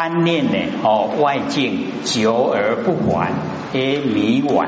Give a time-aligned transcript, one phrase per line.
[0.00, 3.32] 贪念呢哦外境久而不还，
[3.74, 4.66] 曰迷惘。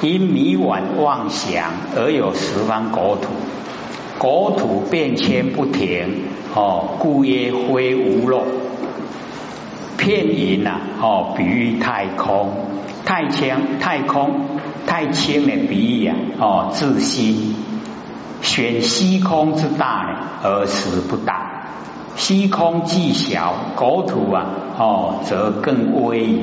[0.00, 3.28] 因迷惘妄想而有十方国土，
[4.18, 6.24] 国土变迁不停
[6.56, 8.42] 哦，故曰非无漏。
[9.96, 12.52] 片云呐哦，比喻太空，
[13.04, 17.54] 太轻太空太轻的比喻啊哦，自心
[18.40, 21.51] 选虚空之大呢，而实不大。
[22.16, 24.46] 虚空既小，国土啊
[24.78, 26.40] 哦，则更微。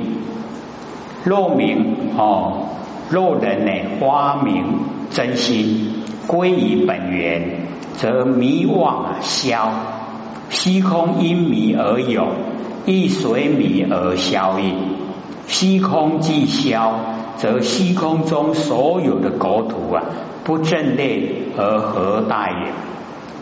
[1.24, 2.66] 若明哦。
[3.12, 7.66] 若人呢发明真心归于本源，
[7.98, 9.72] 则迷妄消，
[10.52, 12.28] 虚空因迷而有，
[12.86, 14.76] 亦随迷而消矣。
[15.48, 17.00] 虚空既消，
[17.38, 20.04] 则虚空中所有的国土啊
[20.44, 22.72] 不正列而何大也？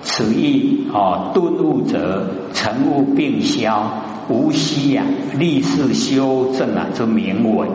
[0.09, 3.91] 此意哦顿悟者成悟并消，
[4.30, 5.03] 无息呀
[5.38, 7.69] 立誓修正啊之明文。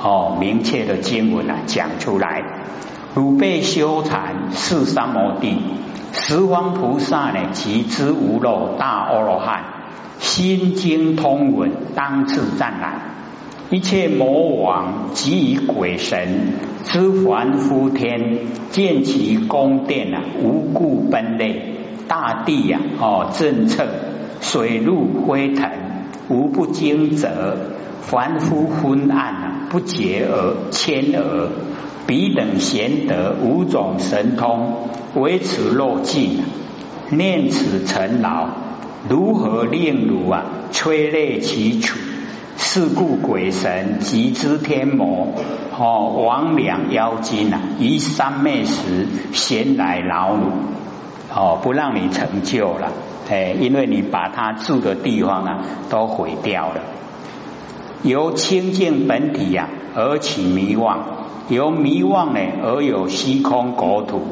[0.00, 2.44] 哦，明确的经文啊，讲出来。
[3.14, 5.56] 汝辈修禅是三摩地，
[6.12, 9.64] 十方菩萨呢，即知无漏大阿罗汉，
[10.20, 13.00] 心经通文，当次湛然。
[13.70, 18.38] 一切魔王及以鬼神之凡夫天，
[18.70, 21.77] 见其宫殿啊，无故奔类；
[22.08, 23.86] 大地呀，哦，震策，
[24.40, 25.70] 水陆飞腾，
[26.28, 27.28] 无不惊蛰。
[28.00, 31.50] 凡夫昏暗啊，不洁而谦而，
[32.06, 36.42] 彼等贤德五种神通，唯此若尽，
[37.10, 38.48] 念此尘劳，
[39.10, 41.98] 如何令汝啊催泪其处？
[42.56, 45.34] 是故鬼神及之天魔，
[45.78, 50.50] 哦，魍魉妖精啊，于三昧时闲来劳汝，
[51.34, 52.90] 哦，不让你成就了，
[53.30, 55.58] 哎，因为你把他住的地方啊
[55.90, 56.80] 都毁掉了。
[58.02, 61.00] 由清净本体呀而起迷妄，
[61.48, 64.22] 由迷妄呢而有虚空国土，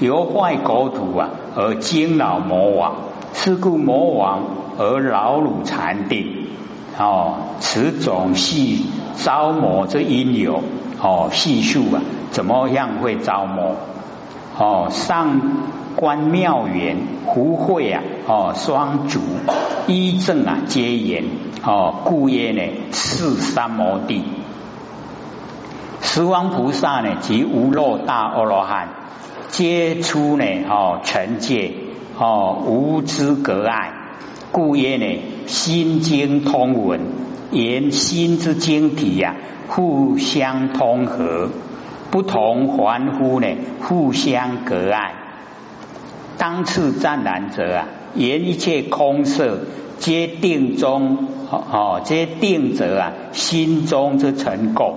[0.00, 2.96] 由坏国土啊而惊扰魔王，
[3.32, 4.42] 是故魔王
[4.78, 6.48] 而劳辱禅定。
[6.98, 10.60] 哦，此种系招魔之因由。
[11.00, 13.76] 哦，细数啊，怎么样会招魔？
[14.56, 15.40] 哦，上
[15.96, 19.20] 观妙缘，胡慧啊，哦，双足
[19.86, 21.24] 一正啊，皆言。
[21.66, 22.60] 哦，故曰呢，
[22.92, 24.22] 是三摩地，
[26.02, 28.90] 十方菩萨呢，及无漏大阿罗汉，
[29.48, 31.72] 皆出呢，哦，成界，
[32.18, 33.94] 哦，无知隔碍，
[34.52, 37.00] 故曰呢，心经通文，
[37.50, 39.34] 言心之经体呀，
[39.68, 41.48] 互相通合，
[42.14, 43.48] 不同凡夫呢，
[43.80, 45.14] 互相隔碍。
[46.38, 49.62] 当次湛然者啊，言一切空色。
[49.98, 54.94] 皆定中，哦，皆定者啊，心中之成垢，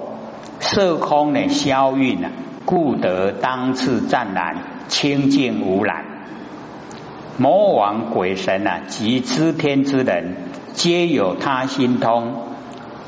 [0.59, 2.29] 色空呢消运啊，
[2.66, 4.57] 故得当次湛然，
[4.88, 6.06] 清净无染。
[7.38, 10.35] 魔王鬼神啊，及知天之人，
[10.73, 12.35] 皆有他心通，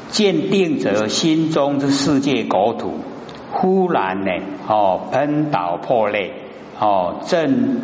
[0.10, 2.94] 见定者心中之世界国土，
[3.52, 4.32] 忽然呢，
[4.68, 6.32] 哦，喷倒破裂，
[6.80, 7.82] 哦，震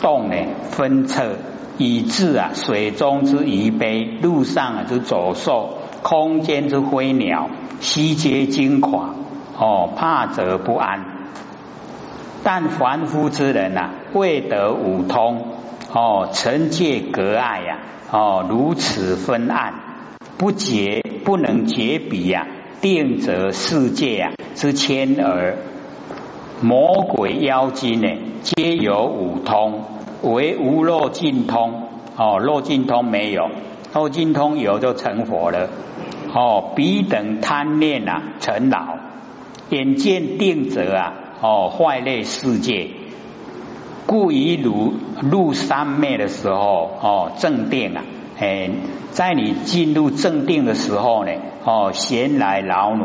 [0.00, 0.36] 动呢，
[0.70, 1.36] 分测。
[1.82, 7.48] 以致啊，水中之鱼悲，路上啊之走兽，空间之飞鸟，
[7.80, 9.14] 悉皆惊狂，
[9.58, 11.06] 哦，怕则不安。
[12.42, 15.54] 但凡夫之人呐，未得五通，
[15.94, 17.78] 哦，成界隔碍呀，
[18.10, 19.72] 哦，如此分暗，
[20.36, 22.46] 不解，不能解彼呀，
[22.82, 25.56] 定则世界啊之千儿，
[26.60, 28.08] 魔鬼妖精呢，
[28.42, 29.84] 皆有五通。
[30.20, 31.84] 为无漏尽通
[32.14, 33.48] 哦，漏尽通没有，
[33.94, 35.70] 漏尽通有就成佛了
[36.34, 36.72] 哦。
[36.76, 38.98] 彼等贪念啊，成老，
[39.70, 42.88] 眼见定者啊，哦，坏类世界，
[44.04, 48.02] 故以如入三昧的时候哦，正定啊，
[48.38, 48.68] 哎，
[49.10, 51.32] 在你进入正定的时候呢，
[51.64, 53.04] 哦，闲来扰你，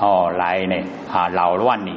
[0.00, 0.76] 哦，来呢
[1.12, 1.92] 啊，扰乱你，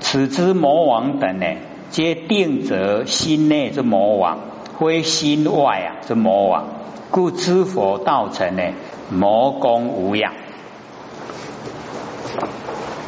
[0.00, 1.46] 此之魔王等呢。
[1.90, 4.38] 皆定则心内之魔王，
[4.78, 6.64] 非心外啊之魔王，
[7.10, 8.62] 故知佛道成呢，
[9.10, 10.32] 魔功无恙。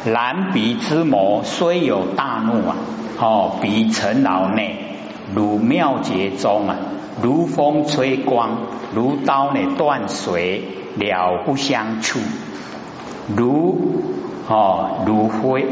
[0.05, 2.75] 然彼之魔虽有大怒啊，
[3.19, 4.75] 哦，彼尘劳内，
[5.33, 6.75] 如妙劫中啊，
[7.23, 10.63] 如风吹光，如刀呢断水，
[10.95, 12.19] 了不相触，
[13.33, 13.77] 如
[14.47, 15.65] 哦如灰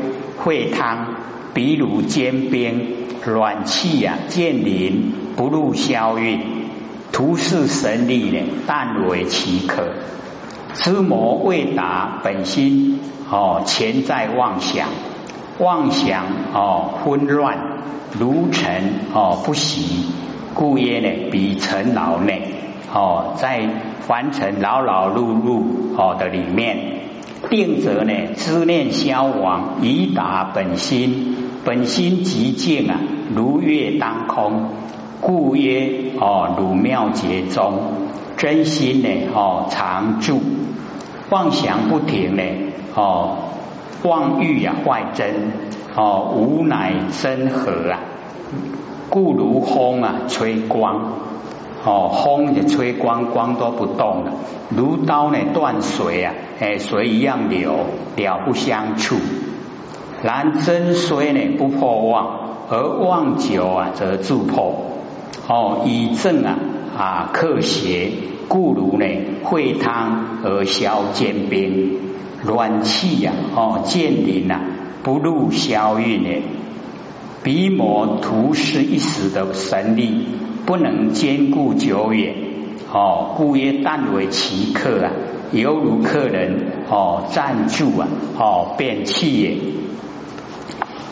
[0.43, 1.15] 沸汤。
[1.53, 2.95] 比如坚冰，
[3.27, 6.39] 暖气呀，渐临不入消运，
[7.11, 9.83] 图示神力呢，但为其可。
[10.73, 14.87] 知魔未达本心哦，潜在妄想，
[15.59, 17.59] 妄想哦混乱
[18.19, 20.07] 如尘哦不习，
[20.55, 22.51] 故曰呢比尘劳内
[22.91, 23.69] 哦，在
[23.99, 25.61] 凡尘劳劳碌碌
[25.95, 27.02] 哦的里面，
[27.55, 32.99] 定则呢知念消亡，以达本心，本心极静啊，
[33.35, 34.69] 如月当空，
[35.21, 38.07] 故曰哦如妙劫中
[38.37, 40.41] 真心呢哦常住。
[41.29, 42.41] 妄想不停呢，
[42.95, 43.37] 哦，
[44.01, 45.51] 妄欲啊坏真，
[45.95, 46.91] 哦，无乃
[47.21, 47.99] 真和啊，
[49.09, 51.13] 故如风啊吹光，
[51.85, 54.31] 哦，风就吹光，光都不动了，
[54.69, 57.75] 如刀呢断水啊，哎，水一样流，
[58.15, 59.17] 了不相触。
[60.21, 62.39] 然真虽呢不破妄，
[62.69, 64.85] 而妄久啊则自破。
[65.47, 66.57] 哦，以正啊
[66.97, 68.11] 啊克邪。
[68.49, 69.05] 故如呢，
[69.43, 71.97] 会汤而消坚冰，
[72.45, 74.59] 暖气呀，哦，见灵呐，
[75.01, 76.29] 不入消运呢。
[77.41, 80.27] 笔墨图示一时的神力，
[80.65, 82.35] 不能兼顾久远，
[82.91, 85.11] 哦，故曰但为其客啊，
[85.51, 88.07] 犹如客人哦暂住啊，
[88.37, 89.57] 哦便弃也。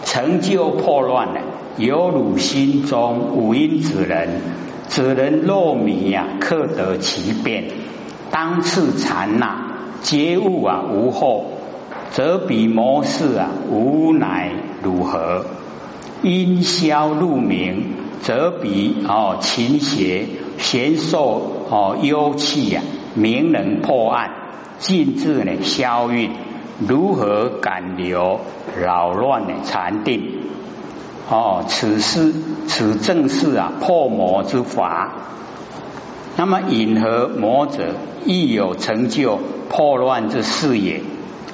[0.03, 1.42] 成就破乱了，
[1.77, 4.42] 犹如心中五阴之人。
[4.88, 7.63] 此人若迷呀，克得其变；
[8.30, 11.45] 当次禅那皆悟啊无后，
[12.12, 14.51] 则彼魔事啊无乃
[14.83, 15.45] 如何？
[16.24, 17.86] 因消入明，
[18.21, 20.27] 则彼哦勤邪
[20.57, 22.81] 贤受哦幽气呀，
[23.15, 24.31] 明人破案，
[24.77, 26.31] 尽至呢消运，
[26.88, 28.39] 如何敢留
[28.79, 30.39] 扰乱呢禅定？
[31.29, 32.33] 哦，此事
[32.68, 35.13] 此正是啊破魔之法。
[36.35, 37.95] 那么引合魔者
[38.25, 39.39] 亦有成就
[39.69, 41.01] 破乱之事也。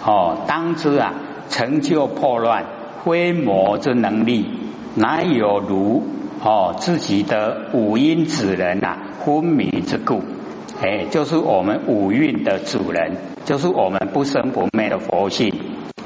[0.06, 1.14] 哦，当知啊
[1.50, 2.66] 成就破乱
[3.04, 4.46] 非魔之能力，
[4.96, 6.04] 哪有如
[6.44, 10.22] 哦自己的五阴子人呐昏迷之故？
[10.82, 15.54] 哎，就是我们五蕴的主人，就是我们不生不灭的佛性。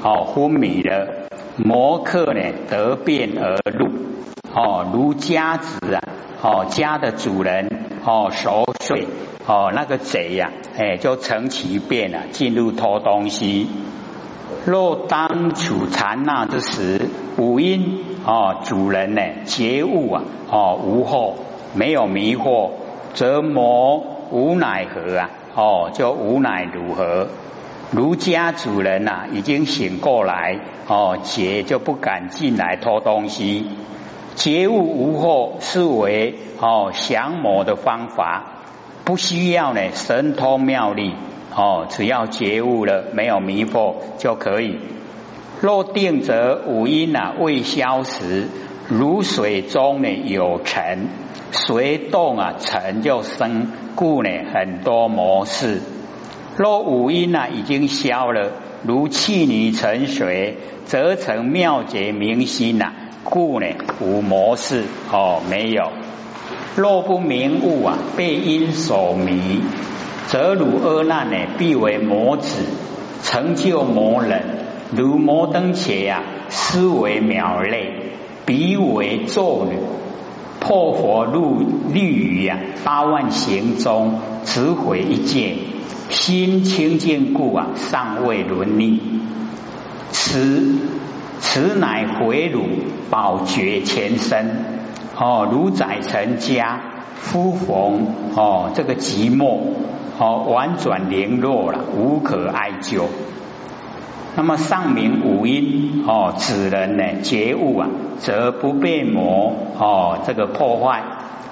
[0.02, 1.28] 哦，昏迷了。
[1.56, 2.40] 摩客呢
[2.70, 3.90] 得变而入，
[4.54, 6.02] 哦，如家子啊，
[6.40, 7.68] 哦，家的主人
[8.04, 9.06] 哦熟睡，
[9.46, 13.68] 哦，那个贼呀，哎，就成其变了，进入偷东西。
[14.64, 21.36] 若当处禅那之时，五阴哦主人呢觉悟啊，哦无后
[21.74, 22.70] 没有迷惑，
[23.14, 27.28] 则魔无奈何啊，哦就无奈如何。
[27.90, 33.66] 儒家主人呐，已经醒过来哦，劫就不敢进来偷东西。
[34.34, 38.44] 劫物无后，是为哦降魔的方法，
[39.04, 41.12] 不需要呢神通妙力
[41.54, 44.78] 哦，只要觉悟了，没有迷惑就可以。
[45.62, 48.48] 若定则五阴呐未消时，
[48.88, 51.06] 如水中呢有尘，
[51.52, 55.80] 水动啊尘就生，故呢很多模式。
[56.56, 58.50] 若五阴啊已经消了，
[58.82, 62.92] 如气泥成水，则成妙觉明心呐。
[63.22, 63.66] 故呢
[64.00, 64.82] 无魔事
[65.12, 65.92] 哦，没有。
[66.74, 69.60] 若不明悟啊，被因所迷，
[70.26, 72.64] 则汝阿难呢，必为魔子，
[73.22, 74.61] 成就魔人。
[74.94, 78.12] 如摩登伽呀，思为渺类，
[78.44, 79.78] 彼为咒女，
[80.60, 85.54] 破佛入律语呀，八万行中，只毁一戒。
[86.10, 89.00] 心清净故啊，尚未伦理。
[90.10, 90.76] 此
[91.40, 92.64] 此乃回汝
[93.08, 94.64] 保觉前身
[95.18, 96.80] 哦，如载成家
[97.16, 99.60] 夫逢哦，这个寂寞
[100.18, 103.08] 哦，婉转零落了，无可哀救。
[104.34, 111.02] 那么上明五音哦，此人呢觉悟啊，则不被魔哦这个破坏。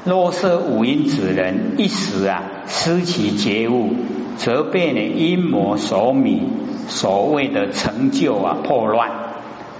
[0.04, 3.90] 若是五音指人一时啊失其觉悟。
[4.36, 6.40] 则被呢阴魔所迷，
[6.88, 9.10] 所谓的成就啊破乱，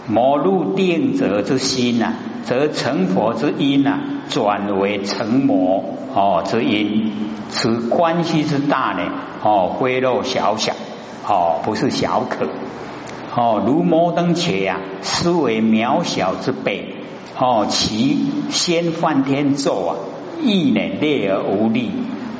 [0.07, 2.12] 魔入定者之心呐，
[2.45, 5.83] 则成佛之因呐，转为成魔
[6.14, 7.11] 哦之因，
[7.49, 9.11] 此关系之大呢
[9.42, 10.75] 哦，非肉小小
[11.26, 12.47] 哦，不是小可
[13.35, 16.95] 哦，如摩登伽呀，思为渺小之辈
[17.39, 18.19] 哦，其
[18.51, 19.97] 先犯天咒啊，
[20.43, 21.91] 亦呢烈而无力。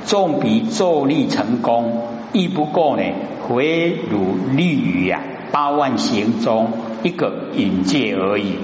[0.05, 3.03] 纵比咒力成功，亦不过呢，
[3.47, 6.73] 回如绿雨呀，八万行中
[7.05, 8.55] 一个引介而已。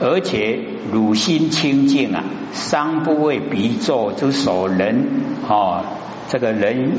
[0.00, 0.58] 而且
[0.92, 5.06] 汝心清净啊，伤不为鼻作之所能
[5.48, 5.82] 哦，
[6.28, 6.92] 这个人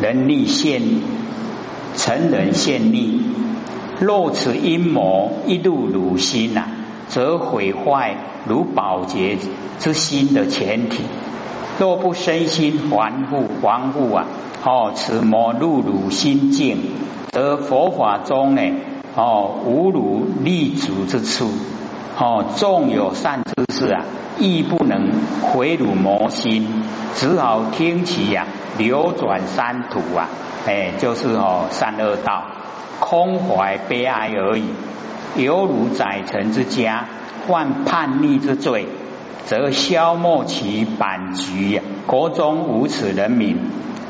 [0.00, 0.80] 人力现
[1.96, 3.20] 成人现力。
[4.00, 6.64] 若此阴谋一入汝心呐，
[7.08, 8.16] 则毁坏
[8.48, 9.36] 如保洁
[9.78, 11.04] 之心的前提。
[11.78, 14.24] 若不身心防护防护啊，
[14.64, 16.78] 哦，此魔入汝心境，
[17.30, 18.62] 则佛法中呢，
[19.14, 21.50] 哦，无汝立足之处。
[22.18, 24.04] 哦，纵有善知识啊，
[24.38, 25.10] 亦不能
[25.42, 26.66] 回汝魔心，
[27.14, 28.46] 只好听其呀，
[28.78, 30.28] 流转三途啊，
[30.66, 32.44] 哎，就是哦，三恶道。
[33.00, 34.64] 空怀悲哀而已，
[35.36, 37.06] 犹如宰臣之家
[37.48, 38.86] 犯叛逆之罪，
[39.46, 41.80] 则消没其 bản 局。
[42.06, 43.58] 国中无此人民，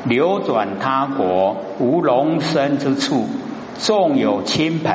[0.03, 3.27] 流转他国无容身之处。
[3.77, 4.93] 纵有亲朋，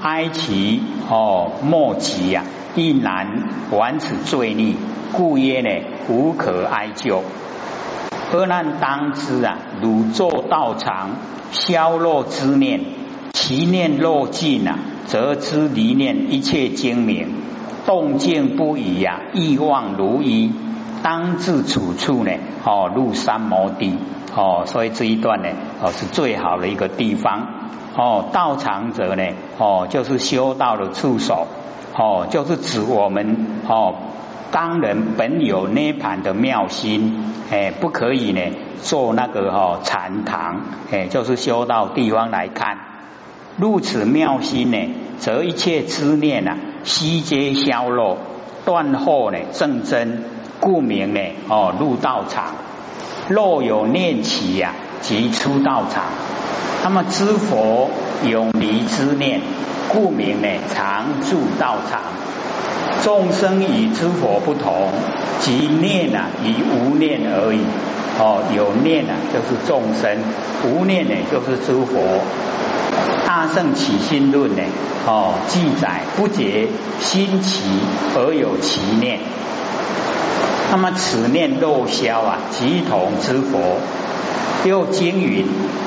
[0.00, 3.26] 哀其哦莫及呀，亦难
[3.70, 4.76] 完此罪孽。
[5.12, 5.68] 故曰呢，
[6.08, 7.22] 无可哀救。
[8.32, 11.10] 恶难当知啊，汝作道场，
[11.50, 12.80] 消落之念。
[13.34, 17.34] 其念若尽啊，则知离念一切精明，
[17.84, 20.52] 动静不已呀，意望如一，
[21.02, 22.30] 当自处处呢，
[22.64, 23.98] 哦，入三摩地，
[24.36, 25.48] 哦，所以这一段呢，
[25.82, 27.48] 哦，是最好的一个地方，
[27.96, 29.24] 哦，道场者呢，
[29.58, 31.48] 哦，就是修道的处所，
[31.98, 33.36] 哦，就是指我们，
[33.68, 33.96] 哦，
[34.52, 38.40] 当人本有涅盘的妙心，哎，不可以呢，
[38.80, 40.60] 做那个哦禅堂，
[40.92, 42.93] 哎，就是修道地方来看。
[43.56, 44.78] 入此妙心呢，
[45.18, 48.18] 则一切之念啊，悉皆消落，
[48.64, 50.24] 断后呢正真，
[50.58, 52.56] 故名呢哦入道场。
[53.28, 56.04] 若有念起呀，即出道场。
[56.82, 57.88] 那么知佛
[58.26, 59.40] 永离之念，
[59.88, 62.00] 故名呢常住道场。
[63.02, 64.88] 众生与知佛不同，
[65.38, 67.60] 即念啊与无念而已。
[68.18, 70.18] 哦，有念啊就是众生，
[70.64, 72.00] 无念呢就是诸佛。
[73.26, 74.62] 大圣起心论呢？
[75.06, 76.68] 哦，记载不觉
[77.00, 77.62] 心起
[78.16, 79.18] 而有其念。
[80.70, 83.78] 那么此念若消啊，即同之佛。
[84.64, 85.44] 又经云：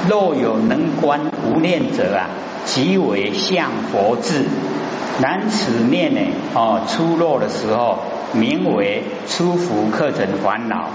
[0.08, 2.30] 若有能观无念者啊，
[2.66, 4.46] 即为向佛智。
[5.20, 6.22] 然此念呢？
[6.54, 7.98] 哦，出落的时候，
[8.34, 10.90] 名为出伏克成烦恼。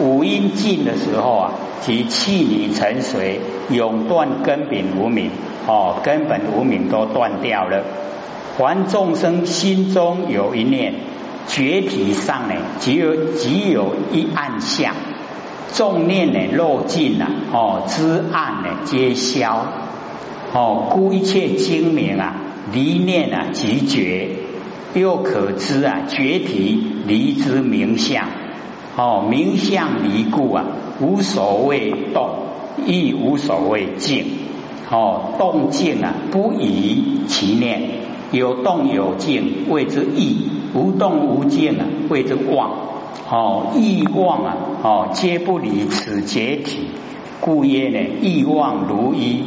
[0.00, 1.52] 五阴尽的时候啊，
[1.82, 5.30] 即气泥成水，永断根本无明。
[5.70, 7.84] 哦，根本无名都断掉了。
[8.58, 10.94] 凡众生心中有一念，
[11.46, 14.92] 觉体上呢，只有只有一暗相。
[15.72, 19.64] 众念呢，若尽了，哦，知暗呢，皆消。
[20.52, 22.34] 哦，故一切精明啊，
[22.72, 24.28] 离念啊，即觉。
[24.94, 28.24] 又可知啊，觉体离之明相。
[28.96, 30.64] 哦，明相离故啊，
[31.00, 32.30] 无所谓动，
[32.84, 34.39] 亦无所谓静。
[34.90, 37.80] 哦，动静啊，不以其念；
[38.32, 42.70] 有动有静，谓之意；无动无静啊，谓之妄。
[43.30, 46.88] 哦，意妄啊，哦，皆不离此解体，
[47.40, 49.44] 故曰呢，意妄如一。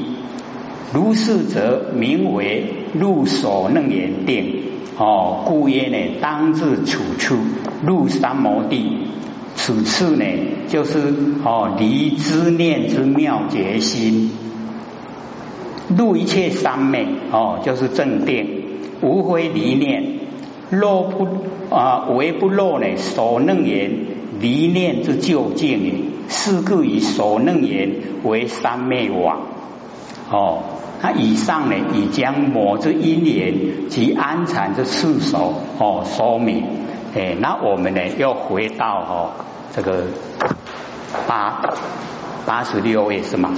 [0.93, 4.61] 如是则名为入所能言定。
[4.97, 7.35] 哦，故曰呢，当自处处
[7.85, 9.07] 入三摩地。
[9.55, 10.23] 此次呢，
[10.69, 14.31] 就是哦，离知念之妙觉心。
[15.95, 18.63] 入一切三昧哦，就是正定，
[19.01, 20.19] 无非离念。
[20.69, 21.27] 若不
[21.69, 22.95] 啊，为不落呢？
[22.97, 23.91] 所能言
[24.39, 25.93] 离念之究竟也，
[26.29, 27.91] 是故以所能言
[28.23, 29.41] 为三昧王。
[30.31, 30.63] 哦，
[31.01, 36.63] 那以上呢，已将魔之因缘及安禅之次首哦说明。
[37.15, 39.31] 哎，那我们呢，要回到哦
[39.75, 40.05] 这个
[41.27, 41.61] 八
[42.47, 43.53] 八十六页是吗？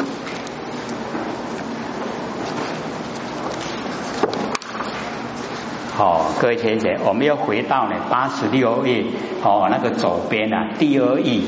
[5.95, 9.05] 好，各位先生，我们要回到呢八十六页
[9.41, 11.39] 哦，那个左边啊，第二页。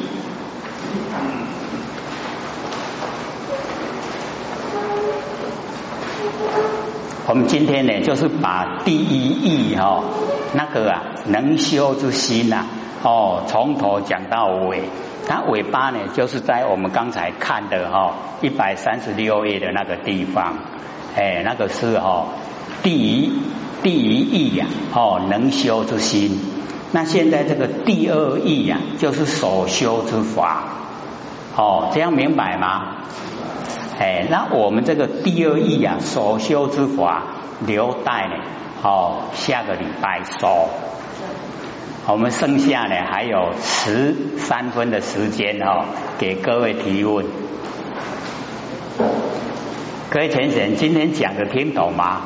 [7.28, 10.02] 我们今天呢，就是把第一义哈，
[10.54, 12.68] 那个啊能修之心呐，
[13.04, 14.84] 哦，从头讲到尾。
[15.28, 20.56] 它尾巴呢，就是在我们刚才看的哈一百三十六页的那个地方，
[21.18, 22.28] 哎，那个是哈
[22.82, 23.42] 第一。
[23.84, 26.40] 第一义呀，哦，能修之心。
[26.92, 30.64] 那现在这个第二义呀，就是所修之法。
[31.56, 32.96] 哦，这样明白吗？
[34.00, 37.24] 哎，那我们这个第二义呀，所修之法，
[37.66, 38.36] 留待呢
[38.84, 40.70] 哦，下个礼拜收。
[42.08, 45.84] 我们剩下呢还有十三分的时间哦，
[46.18, 47.26] 给各位提问。
[50.10, 52.22] 各位先生，今天讲的听懂吗？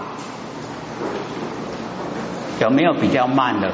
[2.61, 3.71] 有没有比较慢的？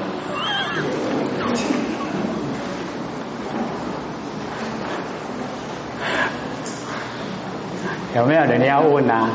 [8.15, 9.27] 有没有人要问啊？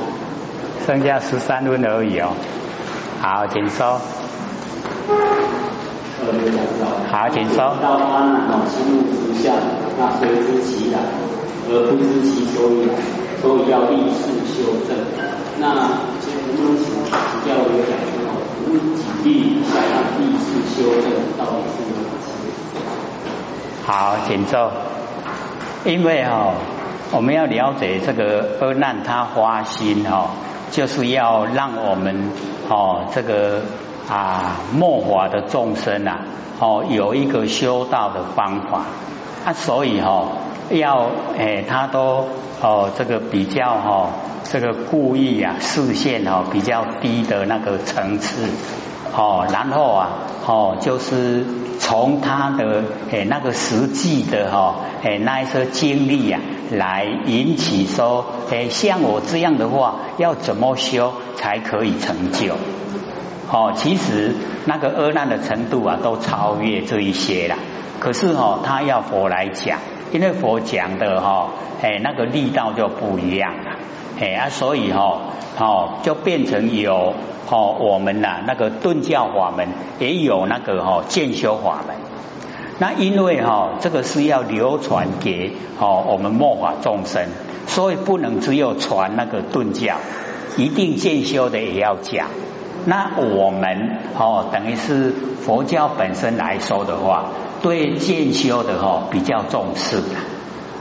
[0.86, 2.32] 剩下十三分而已哦。
[3.20, 4.00] 好，请说。
[7.10, 7.76] 好，请说。
[7.82, 9.54] 到阿难哦，心入实相，
[9.98, 10.98] 那随知其来，
[11.68, 12.94] 而不知其所以来，
[13.42, 14.96] 所以要立事修正。
[15.60, 15.76] 那
[16.22, 16.88] 先问请
[17.44, 17.92] 教一个讲
[18.64, 18.80] 师哦，
[19.22, 19.70] 举例一下
[20.18, 22.00] 立事修正到底是什么
[22.46, 23.86] 意思？
[23.86, 24.70] 好，请坐。
[25.84, 26.54] 因为哦，
[27.10, 30.30] 我们要了解这个阿难他发心哦，
[30.70, 32.30] 就是要让我们
[32.68, 33.60] 哦这个。
[34.10, 36.18] 啊，末法的众生啊，
[36.58, 38.84] 哦，有一个修道的方法，
[39.44, 40.26] 啊，所以哈，
[40.70, 41.06] 要
[41.38, 42.26] 诶，他都
[42.60, 44.10] 哦，这个比较哈，
[44.44, 48.48] 这个故意啊，视线哦比较低的那个层次，
[49.14, 50.08] 哦，然后啊，
[50.46, 51.44] 哦，就是
[51.78, 62.54] 从他的诶那个实际的哈，诶那一些经历啊，来引起说，诶，像我这样的话，要怎么修才可以成就？
[63.50, 64.34] 哦，其实
[64.64, 67.56] 那个恶难的程度啊，都超越这一些了。
[68.00, 69.78] 可是哦，他要佛来讲，
[70.12, 71.48] 因为佛讲的哈，
[71.82, 73.70] 哎，那个力道就不一样了，
[74.22, 75.18] 哎啊，所以哈，
[75.58, 77.12] 哦，就变成有
[77.50, 79.66] 哦，我们呐那个顿教法门
[79.98, 81.96] 也有那个哈渐修法门。
[82.78, 87.26] 那因为哈，这个是要流传给哦我们末法众生，
[87.66, 89.96] 所以不能只有传那个顿教，
[90.56, 92.28] 一定渐修的也要讲。
[92.84, 95.10] 那我们哦，等于是
[95.44, 97.24] 佛教本身来说的话，
[97.60, 100.00] 对渐修的哈比较重视，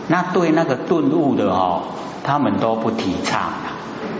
[0.07, 1.83] 那对那个顿悟的哈，
[2.23, 3.41] 他们都不提倡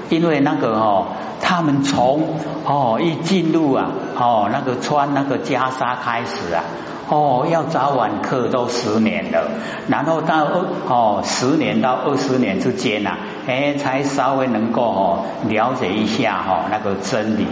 [0.10, 1.08] 因为那个哦，
[1.42, 2.36] 他们从
[2.66, 6.64] 哦一进入啊，哦那个穿那个袈裟开始啊。
[7.10, 9.50] 哦，要早晚课都十年了，
[9.90, 17.46] 然后到二哦十年到二十年之间呐，哎，才稍微能够哦了解一下哈那个真理，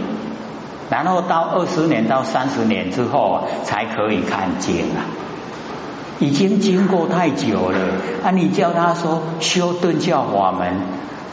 [0.88, 5.04] 然后到二十年到三十年之后，才可以看见啊。
[6.20, 7.78] 已经经过太久了
[8.22, 8.30] 啊！
[8.30, 10.80] 你叫他说修顿教法门，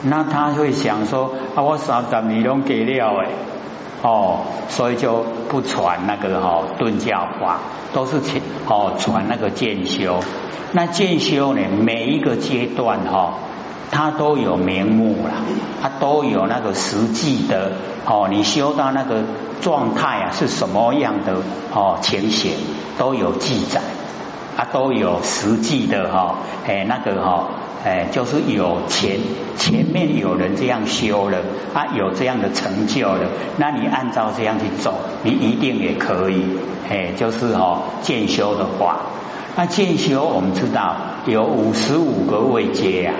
[0.03, 3.27] 那他会想说啊，我三十年都给了哎。
[4.03, 7.59] 哦，所以就不传那个哈顿教法，
[7.93, 10.19] 都是传哦传那个渐修。
[10.71, 13.33] 那渐修呢，每一个阶段哈，
[13.91, 15.33] 它都有名目了，
[15.81, 17.71] 它都有那个实际的
[18.05, 19.23] 哦，你修到那个
[19.61, 21.33] 状态啊是什么样的
[21.73, 22.51] 哦情形，
[22.99, 23.81] 都有记载，
[24.57, 27.47] 啊都有实际的哈，哎那个哈。
[27.85, 29.17] 哎，就是有前
[29.55, 31.37] 前面有人这样修了，
[31.73, 36.57] 啊，有这样的成就了，那你按照这样去走，你一定也可以。
[36.89, 39.03] 哎，就是哦，渐修的话，
[39.55, 40.95] 那渐修我们知道
[41.27, 43.13] 有五十五个位阶啊，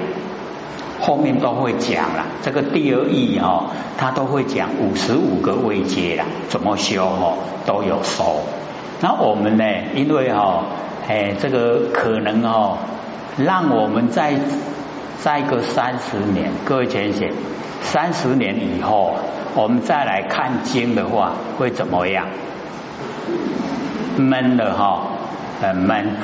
[0.99, 2.25] 后面都会讲了。
[2.41, 8.41] 这个第二义哦，他都会讲五十五个位阶啦，怎么修哦，都有说。
[8.99, 9.63] 那我们呢，
[9.95, 10.63] 因为哦，
[11.07, 12.77] 哎，这个可能哦。
[13.37, 14.33] 让我们再
[15.19, 17.31] 再个三十年，各位浅显，
[17.83, 19.13] 三十年以后，
[19.53, 22.25] 我们再来看经的话，会怎么样？
[24.17, 25.03] 闷了哈，
[25.61, 26.15] 很闷。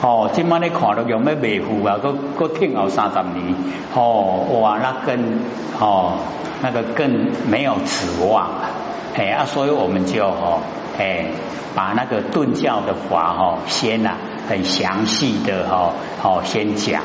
[0.00, 1.98] 哦，今晚你看到有咩维护啊？
[1.98, 3.54] 个个听后三十年，
[3.94, 5.18] 哦，哇，那更
[5.78, 6.14] 哦，
[6.62, 8.70] 那个更没有指望了。
[9.14, 10.60] 哎啊，所以我们就哦，
[10.98, 11.26] 哎，
[11.74, 14.16] 把那个顿教的法哦，先呐。
[14.48, 17.02] 很详细的哈，好先讲，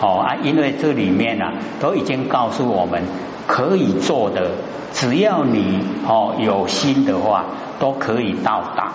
[0.00, 1.44] 好啊，因为这里面呢
[1.80, 3.02] 都已经告诉我们
[3.46, 4.52] 可以做的，
[4.94, 7.44] 只要你哦有心的话，
[7.78, 8.92] 都可以到达。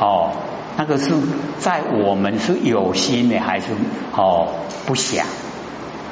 [0.00, 0.30] 哦，
[0.78, 1.12] 那个是
[1.58, 3.72] 在我们是有心的还是
[4.16, 4.48] 哦
[4.86, 5.26] 不想？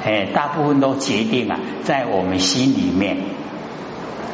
[0.05, 3.17] 哎，大部分都决定啊，在我们心里面，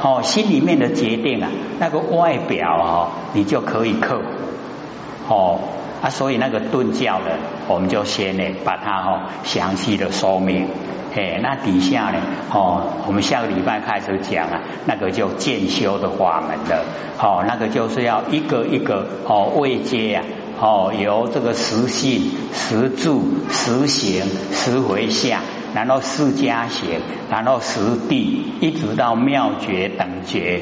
[0.01, 5.59] 哦，心里面的决定啊，那个外表哦，你就可以克服，哦。
[6.01, 10.65] 啊，所以那个顿教的，我们就先呢把它哈详细的说明。
[11.13, 12.21] 哎，那底下呢，
[12.53, 16.85] 哦，我们下个礼拜开始讲啊，那个就渐修的法门的，
[17.21, 20.23] 哦，那个就是要一个一个哦位阶啊，
[20.61, 25.41] 哦由这个实性、实住、实行、实回向，
[25.73, 30.61] 然后四加行，然后实地，一直到妙觉等觉。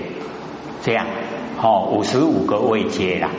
[0.84, 1.06] 这样
[1.62, 3.30] 哦，五十五个位阶啦，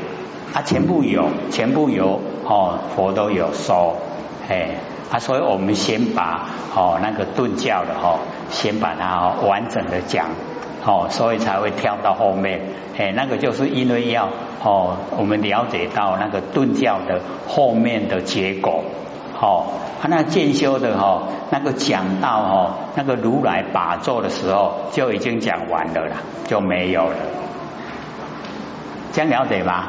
[0.52, 3.96] 啊，全部有，全部有哦，佛都有说，
[4.48, 4.70] 哎，
[5.11, 8.18] 啊，所以我们先把哦那个顿教的哦，
[8.50, 10.26] 先把它完整的讲，
[10.85, 12.61] 哦，所以才会跳到后面，
[12.98, 14.28] 哎，那个就是因为要
[14.62, 18.83] 哦，我们了解到那个顿教的后面的结果。
[19.40, 19.66] 哦，
[20.01, 27.16] 他那渐修的哈，那个讲到哦，那个如来把座的时候就已经讲完了啦，就没有了。
[29.12, 29.85] 这样了解吗？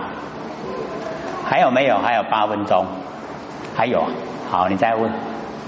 [1.46, 1.98] 还有没有？
[1.98, 2.86] 还有八分钟？
[3.76, 4.04] 还有？
[4.52, 5.12] 好，你再问。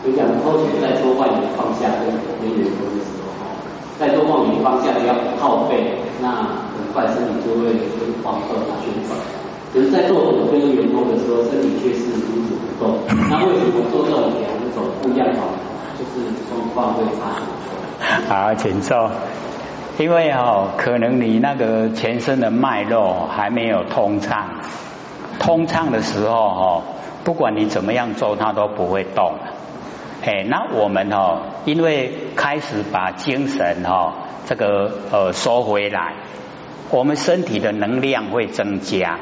[0.04, 3.34] 就讲后前在做万缘放下跟跟圆通的时候，
[4.00, 9.41] 在做万缘放下要靠背，那很快身体就会就往后它旋转。
[9.74, 13.00] 只是在做手跟员工的时候，身体却是如此不动。
[13.30, 15.40] 那为什么做这种两种不一样的，
[15.98, 18.28] 就是状况会差很多？
[18.28, 19.10] 好，请坐。
[19.98, 24.50] 因为哦，可能你那个全身的脉络还没有通畅，
[25.40, 26.84] 通畅的时候哦，
[27.24, 29.34] 不管你怎么样做，它都不会动。
[30.26, 34.14] 哎，那我们哦，因为开始把精神哦，
[34.48, 36.16] 这个呃收回来，
[36.90, 39.20] 我们身体的能量会增加。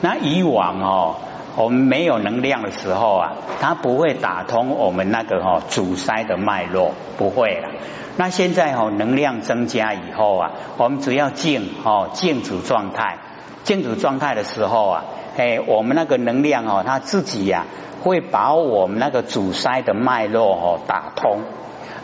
[0.00, 1.16] 那以往哦，
[1.56, 7.68] 我们没有能量的时候啊，它不会打通我们那个哦阻塞的脉络，不会了。
[8.16, 13.18] 那现在哦，能量增加以后啊，我们只要静哦静止状态，
[13.64, 15.04] 静止状态的时候啊，
[15.36, 17.64] 哎，我们那个能量哦，它自己呀
[18.02, 21.40] 会把我们那个阻塞的脉络哦打通。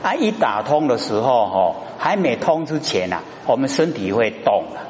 [0.02, 4.80] 啊，一打通的时候哦，还没通之前啊，我们身体会动了，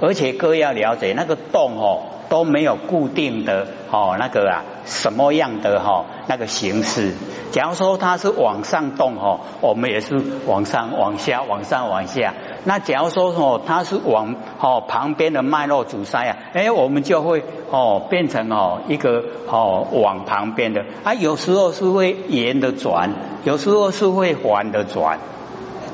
[0.00, 2.02] 而且各位要了解那个动哦。
[2.34, 7.12] 都没有固定的哦，那个啊，什么样的哈那个形式？
[7.52, 12.34] 假如说它是往上动哦，我们也是往上、往下、往上、往下。
[12.64, 23.10] 那假如说哦，它是往哦旁边的脉络阻塞啊，哎，我们就会哦变成哦一个哦往旁边的啊，有时候是会沿的转，
[23.44, 25.20] 有时候是会环的转，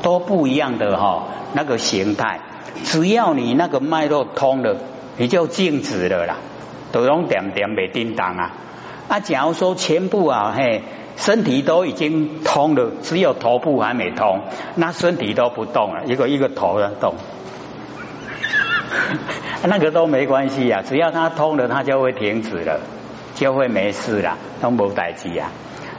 [0.00, 2.40] 都不一样的哈那个形态。
[2.82, 4.76] 只要你那个脉络通了。
[5.20, 6.36] 你就静止了啦，
[6.92, 8.52] 都用点点没叮当啊！
[9.06, 10.80] 啊，假如说全部啊，嘿，
[11.18, 14.40] 身体都已经通了，只有头部还没通，
[14.76, 17.16] 那身体都不动了，一个一个头在动，
[19.68, 22.80] 那个都没关系呀，只要它通了，它就会停止了，
[23.34, 25.52] 就会没事了，都无代志啊！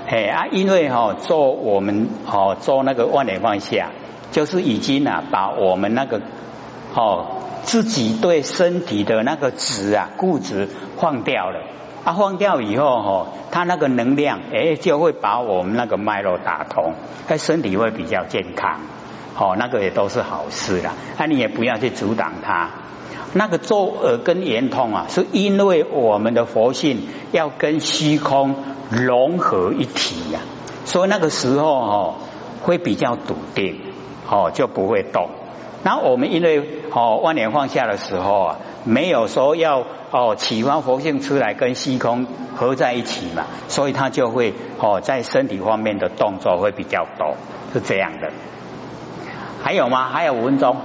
[0.07, 3.91] 嘿啊，因为哈做我们哦做那个万年放下，
[4.31, 6.19] 就是已经啊把我们那个
[6.93, 7.37] 哦。
[7.63, 11.59] 自己对身体的那个执啊固执放掉了
[12.03, 16.95] 啊，放掉以后哦，他那个能量哎就会把我们那个脉络打通，
[17.27, 18.79] 他身体会比较健康，
[19.37, 20.95] 哦，那个也都是好事啦。
[21.19, 22.71] 那你也不要去阻挡它。
[23.33, 28.55] 那个做耳根圆通啊，是因为我们的佛性要跟虚空
[28.89, 30.39] 融合一体呀，
[30.85, 32.15] 所以那个时候哦
[32.63, 33.79] 会比较笃定，
[34.27, 35.29] 哦就不会动。
[35.83, 47.35] 那我们因为哦万年放下的时候啊，没有说要哦启发佛性出来跟虚空合在一起嘛，所以他就会哦在身体方面的动作会比较多，
[47.73, 48.31] 是这样的。
[49.63, 50.09] 还有吗？
[50.11, 50.77] 还有五分钟。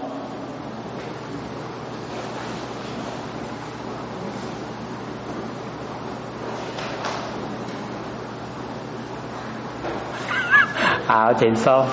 [11.06, 11.86] 好，请说。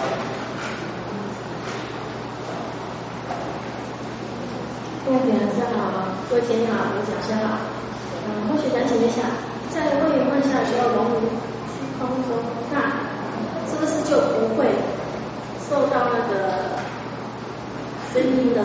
[5.05, 7.59] 各位讲师好，各位前辈好，各位讲师好。
[8.25, 9.19] 嗯，或许想请问一下，
[9.69, 11.19] 在位于放下的时候融入
[11.67, 12.39] 虚空中，
[12.71, 12.79] 那
[13.67, 14.65] 是不是就不会
[15.59, 16.33] 受到那个
[18.13, 18.63] 声音的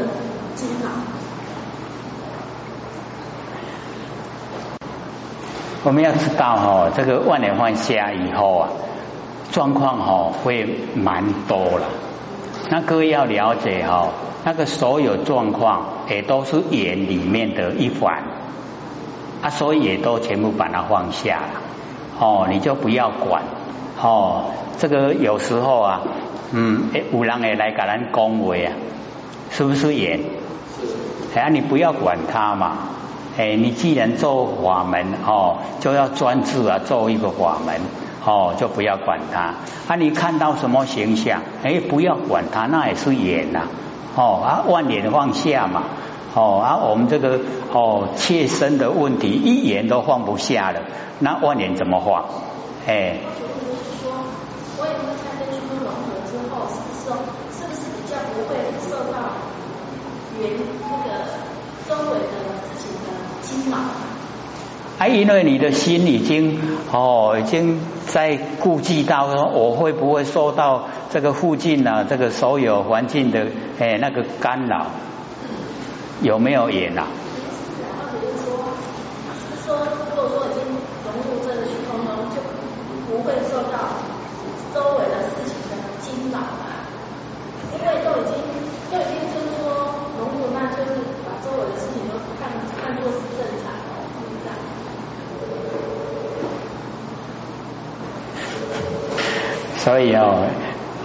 [0.54, 0.88] 惊扰？
[5.82, 8.68] 我们要知道哈，这个万年放下以后啊，
[9.50, 11.88] 状况哈会蛮多了。
[12.70, 14.06] 那各位要了解哈。
[14.48, 18.22] 那个所有状况也都是眼里面的一环
[19.42, 21.48] 啊，所以也都全部把它放下了
[22.18, 23.42] 哦，你就不要管
[24.00, 24.44] 哦。
[24.78, 26.00] 这个有时候啊，
[26.52, 28.72] 嗯，哎，有人也来给咱恭维啊，
[29.50, 30.20] 是不是眼？
[31.34, 32.78] 哎，你不要管他嘛，
[33.36, 37.74] 哎，你既然做法门哦，就要专注啊，做一个法门
[38.24, 39.52] 哦，就不要管他
[39.88, 39.96] 啊。
[39.96, 43.64] 你看到什么形象，哎，不要管他，那也是眼呐。
[44.18, 45.84] 哦啊，万年放下嘛，
[46.34, 47.38] 哦啊，我们这个
[47.72, 50.80] 哦切身的问题一言都放不下了，
[51.20, 52.24] 那万年怎么放？
[52.88, 53.20] 哎。
[53.38, 54.10] 就是说，
[54.78, 55.06] 我也跟
[55.54, 59.38] 虚空融合之后，是不是是不是比较不会受到
[60.40, 60.50] 缘
[60.82, 61.08] 那个
[61.86, 63.06] 周围的事情的
[63.42, 64.17] 惊扰。
[64.98, 66.58] 还，因为你的心已经
[66.90, 73.46] 哦，已经在顾忌到说，我会不会受到这个附近呢这个所有环境的
[73.78, 74.88] 哎那个干扰，
[76.20, 77.06] 有没有缘啊？
[78.10, 78.74] 或者是说，
[79.54, 80.66] 是说如果说已经
[81.06, 82.42] 融入这个虚空中，就
[83.06, 84.02] 不会受到
[84.74, 86.90] 周围的事情的惊扰啊，
[87.70, 88.34] 因为都已经
[88.90, 90.90] 都已经就是说融入，那就是
[91.22, 92.50] 把周围的事情都看
[92.82, 93.78] 看作是正常。
[99.88, 100.44] 所以哦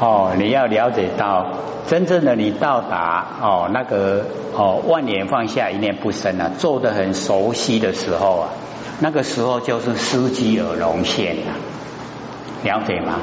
[0.02, 1.54] 哦，你要了解到，
[1.88, 8.50] 真正的你到达哦那个哦万年放下一念不生啊，做的很熟悉的时候啊，
[9.00, 11.56] 那个时候就是司机而龙现啊，
[12.66, 13.22] 了解吗？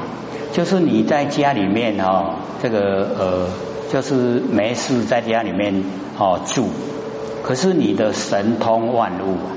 [0.51, 3.47] 就是你在家里面哦，这个呃，
[3.91, 5.83] 就是没事在家里面
[6.17, 6.69] 哦住，
[7.43, 9.53] 可是你的神通万物，啊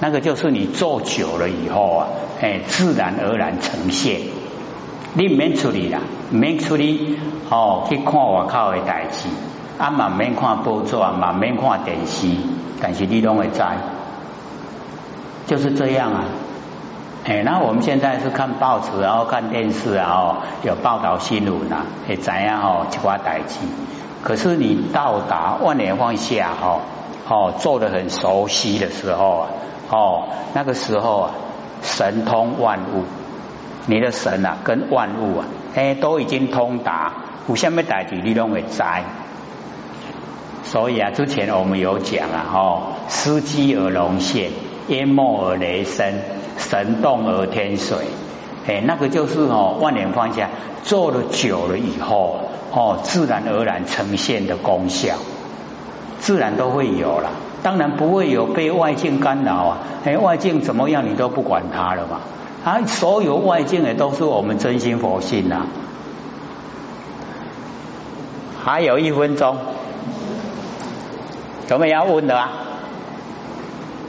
[0.00, 2.08] 那个就是你做久了以后啊，
[2.40, 4.41] 哎，自然而然呈现。
[5.14, 7.18] 你唔免处理啦，唔免处理
[7.50, 9.28] 哦，去看外口的代志，
[9.78, 12.28] 啊嘛唔免看报纸，嘛唔免看电视，
[12.80, 13.60] 但是你拢会知，
[15.46, 16.24] 就是这样啊。
[17.24, 23.58] 哎，那我们现在是看报纸，然后看电视，然后有报道新闻啊，会知样哦，一寡代志。
[24.22, 26.80] 可是你到达万年放下哈，
[27.28, 29.48] 哦，做的很熟悉的时候啊，
[29.90, 30.22] 哦，
[30.54, 31.30] 那个时候啊，
[31.82, 33.04] 神通万物。
[33.86, 37.12] 你的神啊，跟万物啊，哎，都已经通达，
[37.48, 38.82] 有什么代志你拢会知。
[40.64, 44.50] 所以啊，之前我们有讲啊，哦，司机而龙现，
[44.88, 46.14] 淹没而雷声，
[46.56, 47.98] 神动而天水，
[48.68, 50.48] 哎，那个就是哦，万年放下
[50.84, 52.38] 做了久了以后，
[52.70, 55.16] 哦，自然而然呈现的功效，
[56.20, 57.30] 自然都会有了。
[57.64, 62.20] 当然不会有被外境干扰啊，哎，外境怎么样你都不管它了嘛。
[62.64, 65.66] 啊，所有外境也都是我们真心佛性呐。
[68.64, 69.56] 还有一分钟，
[71.68, 72.52] 有没有要问的啊？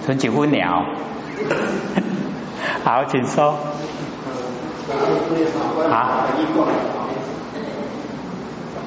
[0.06, 0.86] 剩几分鸟？
[2.86, 3.56] 好，请说。
[5.90, 6.28] 好。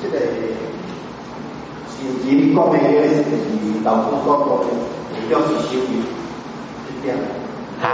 [0.00, 0.18] 这个
[1.88, 3.24] 修行讲的是
[3.82, 4.66] 老师说过的，
[5.28, 6.02] 表示修行，
[6.86, 7.18] 是这样。
[7.80, 7.86] 好。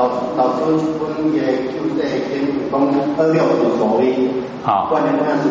[0.00, 2.80] 老老师分也就在跟讲
[3.18, 4.30] 二六五所谓，
[4.62, 5.50] 好，关键关键是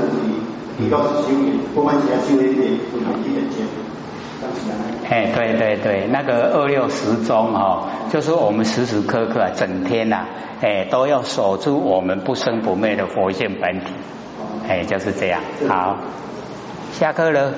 [0.75, 3.67] 比较是修理，不管其他修理点，不能一点钱。
[5.07, 10.25] 哎，对对对，那个二六时钟哈，就是我们时时刻刻整天呐，
[10.61, 13.93] 哎，都要守住我们不生不灭的佛性本体，
[14.67, 15.41] 哎，就是这样。
[15.67, 15.97] 好，
[16.93, 17.53] 下课了。